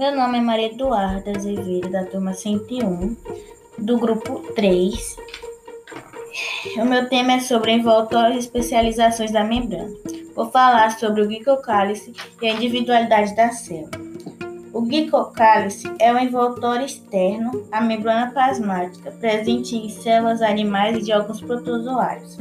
[0.00, 3.14] Meu nome é Maria Eduarda Azevedo, da turma 101,
[3.76, 5.16] do grupo 3.
[6.78, 9.94] O meu tema é sobre envoltórios e especializações da membrana.
[10.34, 13.90] Vou falar sobre o glicocálice e a individualidade da célula.
[14.72, 21.12] O glicocálice é o envoltório externo à membrana plasmática, presente em células animais e de
[21.12, 22.38] alguns protozoários.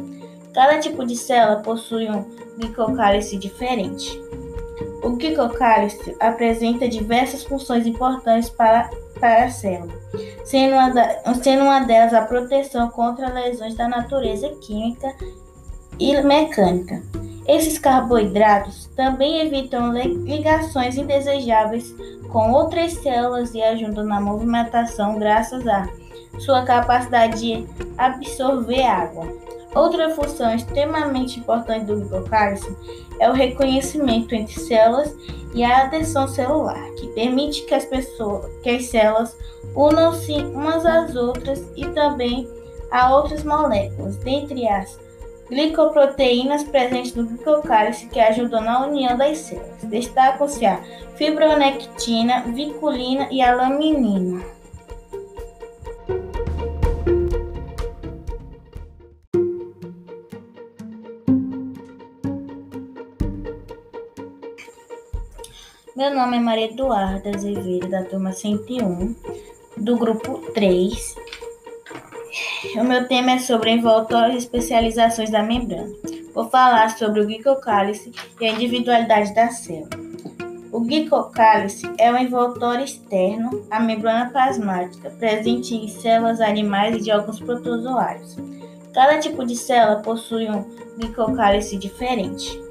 [0.53, 2.23] Cada tipo de célula possui um
[2.57, 4.17] glicocálice diferente.
[5.01, 9.93] O glicocálice apresenta diversas funções importantes para, para a célula,
[10.43, 15.13] sendo uma, da, sendo uma delas a proteção contra lesões da natureza química
[15.99, 17.01] e mecânica.
[17.47, 21.95] Esses carboidratos também evitam ligações indesejáveis
[22.31, 25.89] com outras células e ajudam na movimentação graças à
[26.37, 27.65] sua capacidade de
[27.97, 29.27] absorver água.
[29.75, 32.75] Outra função extremamente importante do glicocálice
[33.19, 35.15] é o reconhecimento entre células
[35.53, 39.37] e a adesão celular, que permite que as pessoas, que as células
[39.75, 42.47] unam-se umas às outras e também
[42.91, 44.99] a outras moléculas, dentre as
[45.49, 49.83] glicoproteínas presentes no glicocálice que ajudam na união das células.
[49.83, 50.81] Destacam-se a
[51.15, 54.43] fibronectina, viculina e a laminina.
[65.95, 69.15] Meu nome é Maria Eduarda Azevedo, da turma 101,
[69.75, 71.15] do grupo 3.
[72.75, 75.89] O meu tema é sobre envoltórios e especializações da membrana.
[76.33, 79.89] Vou falar sobre o glicocálice e a individualidade da célula.
[80.71, 87.11] O glicocálice é o envoltório externo à membrana plasmática, presente em células animais e de
[87.11, 88.37] alguns protozoários.
[88.93, 90.63] Cada tipo de célula possui um
[90.97, 92.61] glicocálice diferente.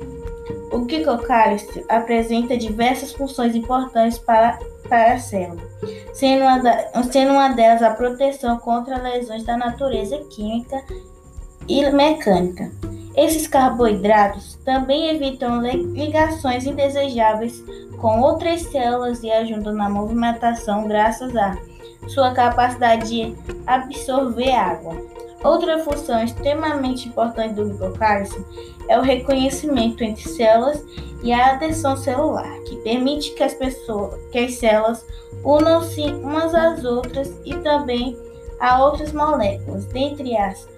[0.78, 5.60] O glicocálice apresenta diversas funções importantes para, para a célula,
[6.12, 10.80] sendo uma, da, sendo uma delas a proteção contra lesões da natureza química
[11.66, 12.70] e mecânica.
[13.16, 17.60] Esses carboidratos também evitam ligações indesejáveis
[18.00, 21.58] com outras células e ajudam na movimentação graças à
[22.06, 23.34] sua capacidade de
[23.66, 24.96] absorver água.
[25.42, 28.44] Outra função extremamente importante do glicocálice
[28.88, 30.84] é o reconhecimento entre células
[31.22, 35.06] e a adesão celular, que permite que as pessoas, que as células
[35.44, 38.16] unam-se umas às outras e também
[38.58, 40.68] a outras moléculas, dentre as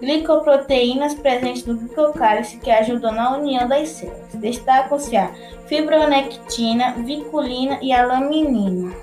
[0.00, 4.34] glicoproteínas presentes no glicocálice que ajudam na união das células.
[4.34, 5.32] Destacam-se a
[5.66, 8.94] fibronectina, viculina e a laminina.